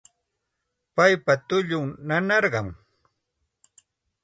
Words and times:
Paypa 0.95 1.33
tullunmi 1.47 1.93
nanarqan 2.17 2.67